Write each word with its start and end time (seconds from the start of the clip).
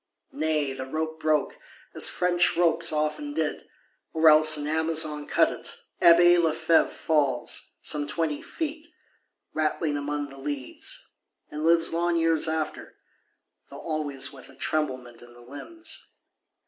Nay, 0.33 0.73
the 0.73 0.87
rope 0.87 1.19
broke, 1.19 1.59
as 1.93 2.09
French 2.09 2.57
ropes 2.57 2.91
often 2.91 3.35
did; 3.35 3.69
or 4.13 4.29
else 4.29 4.57
an 4.57 4.65
Amazon 4.65 5.27
cut 5.27 5.51
it. 5.51 5.75
Abbé 6.01 6.41
Lefevre 6.43 6.89
falls, 6.89 7.75
some 7.83 8.07
twenty 8.07 8.41
feet, 8.41 8.87
rattling 9.53 9.97
among 9.97 10.29
the 10.29 10.39
leads; 10.39 11.13
and 11.51 11.63
lives 11.63 11.93
long 11.93 12.17
years 12.17 12.47
after, 12.47 12.95
though 13.69 13.77
always 13.79 14.33
with 14.33 14.49
"a 14.49 14.55
tremblement 14.55 15.21
in 15.21 15.33
the 15.33 15.41
limbs." 15.41 16.03